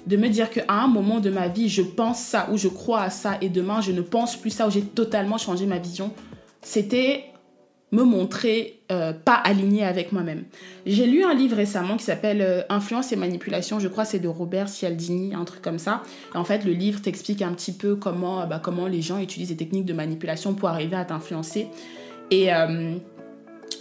[0.06, 3.00] de me dire qu'à un moment de ma vie, je pense ça ou je crois
[3.00, 6.12] à ça et demain, je ne pense plus ça ou j'ai totalement changé ma vision,
[6.66, 7.26] c'était
[7.92, 10.42] me montrer euh, pas aligné avec moi-même.
[10.84, 14.26] J'ai lu un livre récemment qui s'appelle euh, Influence et manipulation, je crois c'est de
[14.26, 16.02] Robert Cialdini, un truc comme ça.
[16.34, 19.56] en fait, le livre t'explique un petit peu comment, bah, comment les gens utilisent des
[19.56, 21.68] techniques de manipulation pour arriver à t'influencer.
[22.32, 22.96] Et euh,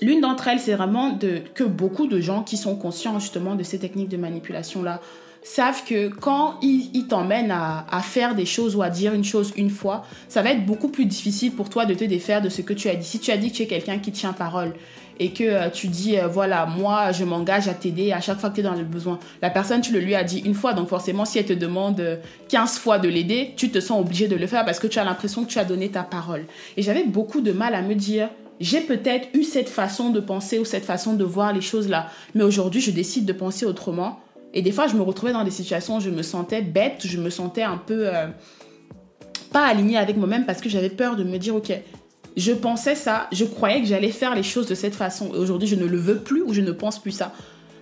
[0.03, 3.63] l'une d'entre elles, c'est vraiment de, que beaucoup de gens qui sont conscients justement de
[3.63, 5.01] ces techniques de manipulation-là
[5.45, 9.69] savent que quand ils, t'emmènent à, faire des choses ou à dire une chose une
[9.69, 12.73] fois, ça va être beaucoup plus difficile pour toi de te défaire de ce que
[12.73, 13.05] tu as dit.
[13.05, 14.73] Si tu as dit que tu es quelqu'un qui tient parole
[15.19, 18.49] et que euh, tu dis, euh, voilà, moi, je m'engage à t'aider à chaque fois
[18.49, 20.73] que tu es dans le besoin, la personne, tu le lui as dit une fois,
[20.73, 24.35] donc forcément, si elle te demande 15 fois de l'aider, tu te sens obligé de
[24.35, 26.45] le faire parce que tu as l'impression que tu as donné ta parole.
[26.75, 28.29] Et j'avais beaucoup de mal à me dire,
[28.59, 32.09] j'ai peut-être eu cette façon de penser ou cette façon de voir les choses là,
[32.33, 34.19] mais aujourd'hui, je décide de penser autrement
[34.55, 37.17] et des fois, je me retrouvais dans des situations où je me sentais bête, je
[37.17, 38.27] me sentais un peu euh,
[39.51, 41.73] pas alignée avec moi-même parce que j'avais peur de me dire, ok,
[42.37, 45.33] je pensais ça, je croyais que j'allais faire les choses de cette façon.
[45.33, 47.33] Et aujourd'hui, je ne le veux plus ou je ne pense plus ça.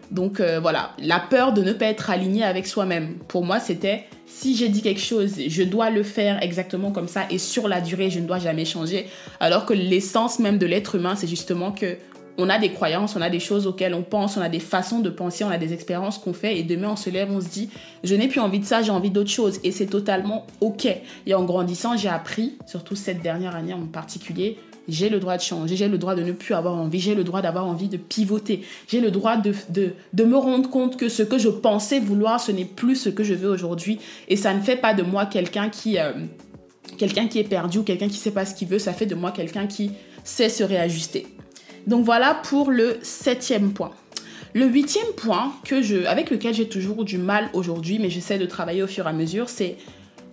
[0.10, 3.18] Donc euh, voilà, la peur de ne pas être aligné avec soi-même.
[3.28, 7.26] Pour moi, c'était si j'ai dit quelque chose, je dois le faire exactement comme ça
[7.30, 9.08] et sur la durée, je ne dois jamais changer.
[9.40, 11.98] Alors que l'essence même de l'être humain, c'est justement que
[12.38, 15.00] on a des croyances, on a des choses auxquelles on pense, on a des façons
[15.00, 17.50] de penser, on a des expériences qu'on fait et demain on se lève, on se
[17.50, 17.70] dit
[18.04, 20.88] je n'ai plus envie de ça, j'ai envie d'autre chose et c'est totalement ok.
[21.26, 25.42] Et en grandissant, j'ai appris, surtout cette dernière année en particulier, j'ai le droit de
[25.42, 27.98] changer, j'ai le droit de ne plus avoir envie, j'ai le droit d'avoir envie de
[27.98, 29.94] pivoter, j'ai le droit de,
[30.24, 33.34] me rendre compte que ce que je pensais vouloir, ce n'est plus ce que je
[33.34, 36.12] veux aujourd'hui et ça ne fait pas de moi quelqu'un qui, euh,
[36.98, 39.06] quelqu'un qui est perdu ou quelqu'un qui ne sait pas ce qu'il veut, ça fait
[39.06, 39.92] de moi quelqu'un qui
[40.24, 41.28] sait se réajuster.
[41.88, 43.92] Donc voilà pour le septième point.
[44.54, 45.52] Le huitième point
[46.08, 49.14] avec lequel j'ai toujours du mal aujourd'hui, mais j'essaie de travailler au fur et à
[49.14, 49.78] mesure, c'est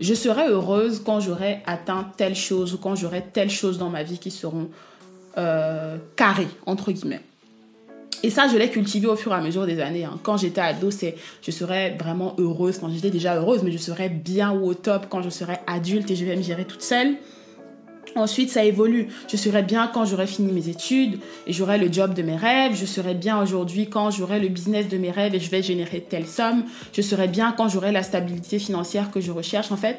[0.01, 4.03] je serai heureuse quand j'aurai atteint telle chose ou quand j'aurai telle chose dans ma
[4.03, 4.69] vie qui seront
[5.39, 7.21] euh, carrées, entre guillemets.
[8.23, 10.05] Et ça, je l'ai cultivé au fur et à mesure des années.
[10.05, 10.19] Hein.
[10.23, 14.11] Quand j'étais ado, c'est je serais vraiment heureuse quand j'étais déjà heureuse, mais je serais
[14.11, 17.17] bien ou au top quand je serais adulte et je vais me gérer toute seule.
[18.17, 19.09] Ensuite, ça évolue.
[19.31, 22.75] Je serai bien quand j'aurai fini mes études et j'aurai le job de mes rêves.
[22.75, 26.01] Je serai bien aujourd'hui quand j'aurai le business de mes rêves et je vais générer
[26.01, 26.65] telle somme.
[26.93, 29.71] Je serai bien quand j'aurai la stabilité financière que je recherche.
[29.73, 29.99] En fait,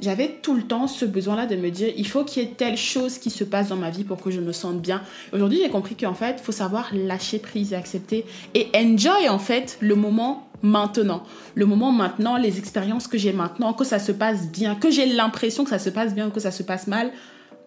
[0.00, 2.76] j'avais tout le temps ce besoin-là de me dire, il faut qu'il y ait telle
[2.76, 5.02] chose qui se passe dans ma vie pour que je me sente bien.
[5.32, 9.38] Aujourd'hui, j'ai compris qu'en fait, il faut savoir lâcher prise et accepter et enjoy en
[9.38, 11.22] fait le moment maintenant.
[11.54, 15.06] Le moment maintenant, les expériences que j'ai maintenant, que ça se passe bien, que j'ai
[15.06, 17.10] l'impression que ça se passe bien ou que ça se passe mal.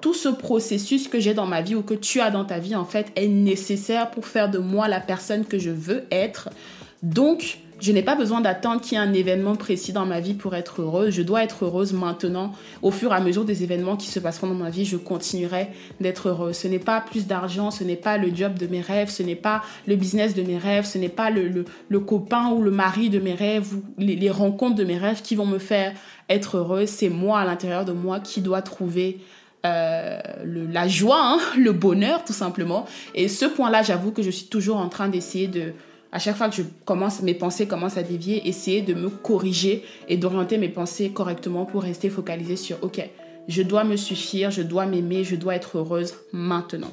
[0.01, 2.75] Tout ce processus que j'ai dans ma vie ou que tu as dans ta vie,
[2.75, 6.49] en fait, est nécessaire pour faire de moi la personne que je veux être.
[7.04, 10.36] Donc, je n'ai pas besoin d'attendre qu'il y ait un événement précis dans ma vie
[10.36, 11.13] pour être heureuse.
[11.13, 12.52] Je dois être heureuse maintenant.
[12.84, 15.70] Au fur et à mesure des événements qui se passeront dans ma vie, je continuerai
[16.00, 16.56] d'être heureuse.
[16.58, 19.36] Ce n'est pas plus d'argent, ce n'est pas le job de mes rêves, ce n'est
[19.36, 21.65] pas le business de mes rêves, ce n'est pas le,
[22.00, 25.48] copain ou le mari de mes rêves ou les, rencontres de mes rêves qui vont
[25.48, 25.94] me faire
[26.30, 26.89] être heureuse.
[26.89, 29.20] C'est moi à l'intérieur de moi qui dois trouver
[29.65, 32.86] euh, la joie, hein, le bonheur tout simplement.
[33.15, 35.74] Et ce point-là, j'avoue que je suis toujours en train d'essayer de
[36.12, 39.84] à chaque fois que je commence, mes pensées commencent à dévier, essayer de me corriger
[40.08, 43.08] et d'orienter mes pensées correctement pour rester focalisée sur, ok,
[43.47, 46.91] je dois me suffire, je dois m'aimer, je dois être heureuse maintenant.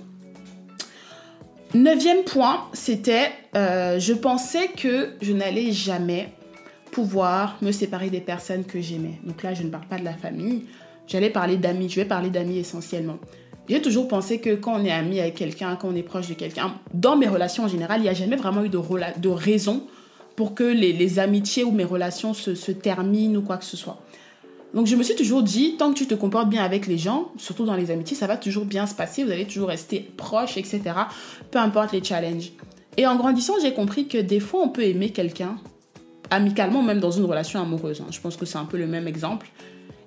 [1.75, 6.33] Neuvième point, c'était, euh, je pensais que je n'allais jamais
[6.93, 9.21] pouvoir me séparer des personnes que j'aimais.
[9.25, 10.65] Donc là, je ne parle pas de la famille,
[11.09, 13.19] J'allais parler d'amis, je vais parler d'amis essentiellement.
[13.69, 16.35] J'ai toujours pensé que quand on est ami avec quelqu'un, quand on est proche de
[16.35, 19.83] quelqu'un, dans mes relations en général, il n'y a jamais vraiment eu de, raison
[20.37, 23.99] pour que les, amitiés ou mes relations se, se, terminent ou quoi que ce soit.
[24.75, 27.33] Donc je me suis toujours dit, tant que tu te comportes bien avec les gens,
[27.37, 30.57] surtout dans les amitiés, ça va toujours bien se passer, vous allez toujours rester proche,
[30.57, 30.81] etc.
[31.51, 32.53] Peu importe les challenges.
[32.97, 35.57] Et en grandissant, j'ai compris que des fois, on peut aimer quelqu'un,
[36.31, 38.01] amicalement, même dans une relation amoureuse.
[38.01, 38.11] Hein.
[38.11, 39.49] Je pense que c'est un peu le même exemple.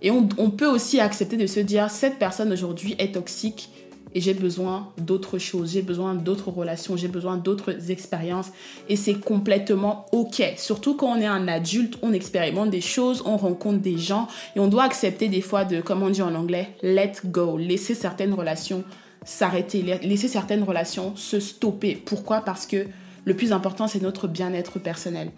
[0.01, 3.69] Et on, peut aussi accepter de se dire, cette personne aujourd'hui est toxique
[4.13, 8.51] et j'ai besoin d'autres choses, j'ai besoin d'autres relations, j'ai besoin d'autres expériences.
[8.89, 10.41] Et c'est complètement OK.
[10.57, 14.59] Surtout quand on est un adulte, on expérimente des choses, on rencontre des gens et
[14.59, 18.33] on doit accepter des fois de, comme on dit en anglais, let go, laisser certaines
[18.33, 18.83] relations
[19.23, 21.95] s'arrêter, laisser certaines relations se stopper.
[21.95, 22.41] Pourquoi?
[22.41, 22.87] Parce que
[23.23, 25.31] le plus important, c'est notre bien-être personnel.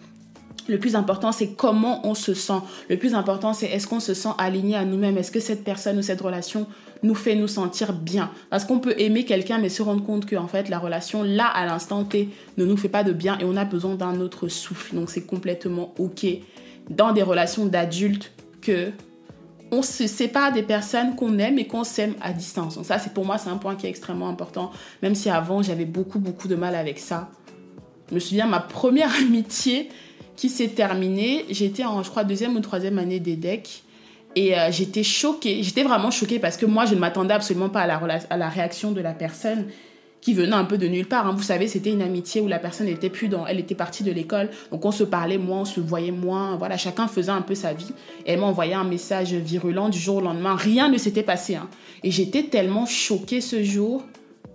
[0.68, 2.60] Le plus important, c'est comment on se sent.
[2.90, 5.18] Le plus important, c'est est-ce qu'on se sent aligné à nous-mêmes?
[5.18, 6.68] Est-ce que cette personne ou cette relation
[7.04, 8.32] nous fait nous sentir bien?
[8.50, 11.48] Parce qu'on peut aimer quelqu'un, mais se rendre compte que en fait, la relation, là,
[11.48, 14.48] à l'instant T, ne nous fait pas de bien et on a besoin d'un autre
[14.48, 14.96] souffle.
[14.96, 16.26] Donc, c'est complètement OK
[16.90, 18.92] dans des relations d'adultes que
[19.74, 22.76] on se sépare des personnes qu'on aime et qu'on s'aime à distance.
[22.76, 24.72] Donc ça, c'est pour moi, c'est un point qui est extrêmement important.
[25.02, 27.32] Même si avant, j'avais beaucoup, beaucoup de mal avec ça.
[28.10, 29.90] Je me souviens, ma première amitié,
[30.36, 31.46] qui s'est terminée.
[31.50, 33.84] J'étais en, je crois, deuxième ou troisième année d'EDEC.
[34.36, 35.62] Et euh, j'étais choquée.
[35.62, 38.50] J'étais vraiment choquée parce que moi, je ne m'attendais absolument pas à la, à la
[38.50, 39.66] réaction de la personne
[40.22, 41.28] qui venait un peu de nulle part.
[41.28, 41.34] Hein.
[41.36, 43.46] Vous savez, c'était une amitié où la personne était plus dans...
[43.46, 44.50] Elle était partie de l'école.
[44.72, 46.56] Donc, on se parlait moins, on se voyait moins.
[46.56, 47.92] Voilà, chacun faisait un peu sa vie.
[48.26, 50.56] Et elle m'a envoyé un message virulent du jour au lendemain.
[50.56, 51.56] Rien ne s'était passé.
[51.56, 51.68] Hein.
[52.04, 54.04] Et j'étais tellement choquée ce jour.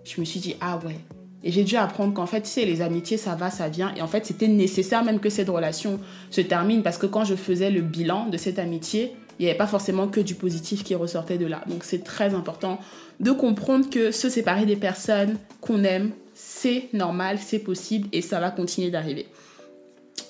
[0.05, 0.97] Je me suis dit, ah ouais,
[1.45, 3.95] et j'ai dû apprendre qu'en fait, tu sais, les amitiés, ça va, ça vient.
[3.97, 7.37] Et en fait, c'était nécessaire même que cette relation se termine parce que quand je
[7.37, 10.97] faisais le bilan de cette amitié, il n'y avait pas forcément que du positif qui
[10.97, 11.63] ressortait de là.
[11.69, 12.81] Donc, c'est très important
[13.21, 18.41] de comprendre que se séparer des personnes qu'on aime, c'est normal, c'est possible et ça
[18.41, 19.27] va continuer d'arriver.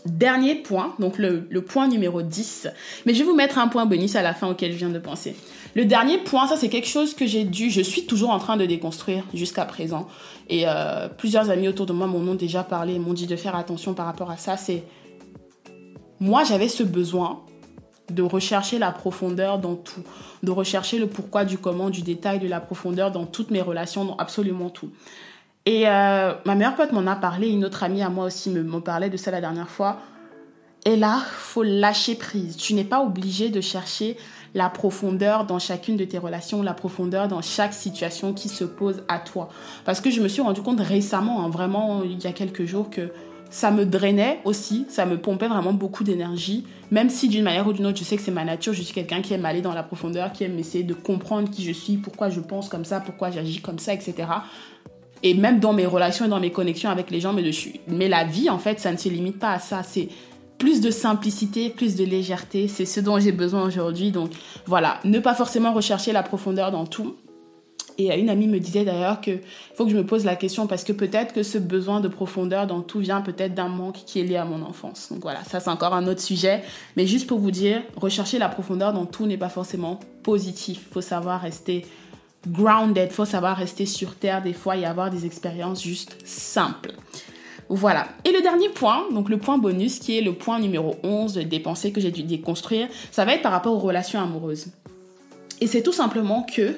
[0.09, 2.69] Dernier point, donc le, point numéro 10.
[3.05, 4.99] Mais je vais vous mettre un point bonus à la fin auquel je viens de
[4.99, 5.37] penser.
[5.75, 8.57] Le dernier point, ça c'est quelque chose que j'ai dû, je suis toujours en train
[8.57, 10.09] de déconstruire jusqu'à présent.
[10.49, 13.55] Et euh, plusieurs amis autour de moi m'en ont déjà parlé, m'ont dit de faire
[13.55, 14.57] attention par rapport à ça.
[14.57, 14.85] C'est
[16.21, 17.45] moi j'avais ce besoin
[18.11, 20.03] de rechercher la profondeur dans tout,
[20.43, 24.07] de rechercher le pourquoi du comment, du détail, de la profondeur dans toutes mes relations,
[24.07, 24.91] dans absolument tout.
[25.69, 28.81] Et euh, ma meilleure pote m'en a parlé, une autre amie à moi aussi m'en
[28.81, 29.99] parlait de ça la dernière fois.
[30.87, 32.57] Et là, faut lâcher prise.
[32.57, 34.17] Tu n'es pas obligé de chercher
[34.55, 39.03] la profondeur dans chacune de tes relations, la profondeur dans chaque situation qui se pose
[39.09, 39.51] à toi.
[39.85, 42.89] Parce que je me suis rendu compte récemment, hein, vraiment il y a quelques jours,
[42.89, 43.13] que
[43.51, 47.73] ça me drainait aussi, ça me pompait vraiment beaucoup d'énergie, même si d'une manière ou
[47.73, 49.73] d'une autre, je sais que c'est ma nature, je suis quelqu'un qui aime aller dans
[49.73, 53.01] la profondeur, qui aime essayer de comprendre qui je suis, pourquoi je pense comme ça,
[53.01, 54.29] pourquoi j'agis comme ça, etc.
[55.23, 57.43] Et même dans mes relations et dans mes connexions avec les gens, mais,
[57.89, 59.83] mais la vie, en fait, ça ne se limite pas à ça.
[59.83, 60.09] C'est
[60.59, 62.69] plus de simplicité, plus de légèreté.
[62.69, 64.11] C'est ce dont j'ai besoin aujourd'hui.
[64.11, 64.31] Donc
[64.67, 67.17] voilà, ne pas forcément rechercher la profondeur dans tout.
[68.01, 69.41] Et une amie me disait d'ailleurs qu'il
[69.75, 72.69] faut que je me pose la question parce que peut-être que ce besoin de profondeur
[72.69, 75.09] dans tout vient peut-être d'un manque qui est lié à mon enfance.
[75.11, 76.63] Donc voilà, ça c'est encore un autre sujet.
[76.97, 80.85] Mais juste pour vous dire, rechercher la profondeur dans tout n'est pas forcément positif.
[80.89, 81.85] Il faut savoir rester
[82.51, 86.93] grounded, faut savoir rester sur terre des fois et avoir des expériences juste simples.
[87.69, 88.09] Voilà.
[88.25, 91.61] Et le dernier point, donc le point bonus, qui est le point numéro 11 des
[91.61, 94.69] pensées que j'ai dû déconstruire, ça va être par rapport aux relations amoureuses.
[95.61, 96.77] Et c'est tout simplement que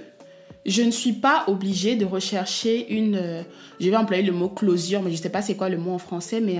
[0.66, 3.16] je ne suis pas obligée de rechercher une...
[3.16, 3.42] Euh,
[3.78, 5.92] je vais employer le mot closure, mais je ne sais pas c'est quoi le mot
[5.92, 6.58] en français, mais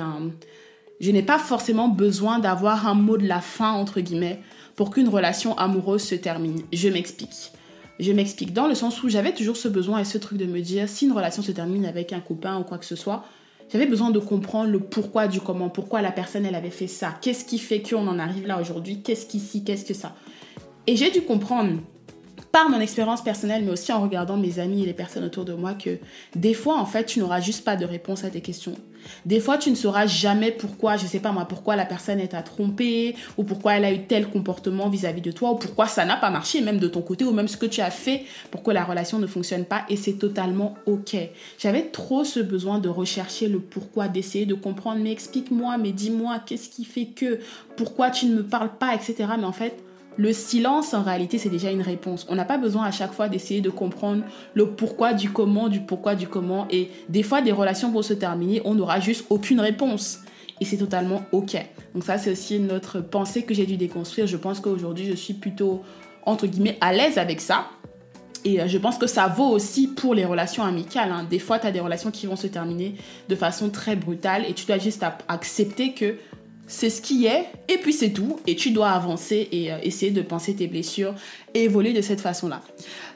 [1.01, 4.41] je n'ai pas forcément besoin d'avoir un mot de la fin, entre guillemets,
[4.75, 6.63] pour qu'une relation amoureuse se termine.
[6.73, 7.53] Je m'explique.
[8.01, 10.61] Je m'explique dans le sens où j'avais toujours ce besoin et ce truc de me
[10.61, 13.25] dire, si une relation se termine avec un copain ou quoi que ce soit,
[13.71, 17.15] j'avais besoin de comprendre le pourquoi du comment, pourquoi la personne elle avait fait ça,
[17.21, 20.15] qu'est-ce qui fait qu'on en arrive là aujourd'hui, qu'est-ce qu'ici, qu'est-ce que ça?
[20.87, 21.79] Et j'ai dû comprendre
[22.53, 25.53] par mon expérience personnelle, mais aussi en regardant mes amis et les personnes autour de
[25.53, 25.99] moi, que
[26.35, 28.75] des fois, en fait, tu n'auras juste pas de réponse à tes questions.
[29.25, 32.35] Des fois, tu ne sauras jamais pourquoi, je sais pas moi, pourquoi la personne est
[32.35, 36.05] à tromper, ou pourquoi elle a eu tel comportement vis-à-vis de toi, ou pourquoi ça
[36.05, 38.63] n'a pas marché, même de ton côté, ou même ce que tu as fait pour
[38.63, 41.17] que la relation ne fonctionne pas, et c'est totalement ok.
[41.59, 46.41] J'avais trop ce besoin de rechercher le pourquoi, d'essayer de comprendre, mais explique-moi, mais dis-moi,
[46.45, 47.39] qu'est-ce qui fait que,
[47.77, 49.15] pourquoi tu ne me parles pas, etc.
[49.39, 49.83] Mais en fait,
[50.21, 52.27] le silence, en réalité, c'est déjà une réponse.
[52.29, 55.81] On n'a pas besoin à chaque fois d'essayer de comprendre le pourquoi du comment, du
[55.81, 56.67] pourquoi du comment.
[56.69, 60.19] Et des fois, des relations vont se terminer, on n'aura juste aucune réponse.
[60.61, 61.57] Et c'est totalement OK.
[61.95, 64.27] Donc ça, c'est aussi notre pensée que j'ai dû déconstruire.
[64.27, 65.81] Je pense qu'aujourd'hui, je suis plutôt
[66.27, 67.69] entre guillemets, à l'aise avec ça.
[68.45, 71.11] Et euh, je pense que ça vaut aussi pour les relations amicales.
[71.13, 71.27] Hein.
[71.29, 72.95] Des fois, tu as des relations qui vont se terminer
[73.29, 76.17] de façon très brutale et tu dois juste accepter que
[76.71, 80.13] c'est ce qui est, et puis c'est tout, et tu dois avancer et euh, essayer
[80.13, 81.15] de penser tes blessures
[81.53, 82.63] et évoluer de cette façon-là.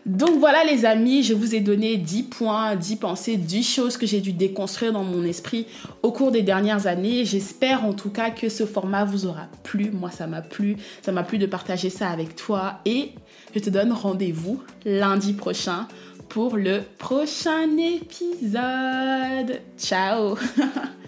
[0.07, 4.07] Donc voilà les amis, je vous ai donné 10 points, 10 pensées, 10 choses que
[4.07, 5.67] j'ai dû déconstruire dans mon esprit
[6.03, 7.25] au cours des dernières années.
[7.25, 9.93] J'espère en tout cas que ce format vous aura plu.
[9.93, 13.13] Moi ça m'a plu, ça m'a plu de partager ça avec toi et
[13.55, 15.87] je te donne rendez-vous lundi prochain
[16.29, 19.61] pour le prochain épisode.
[19.79, 20.37] Ciao